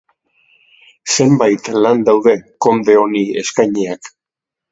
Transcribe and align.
Zenbait 1.15 1.69
lan 1.85 2.01
daude 2.09 2.35
konde 2.67 2.97
honi 3.03 3.23
eskainiak. 3.45 4.13